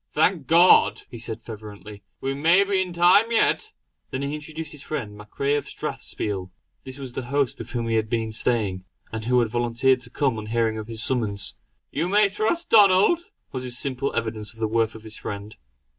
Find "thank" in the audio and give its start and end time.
0.09-0.47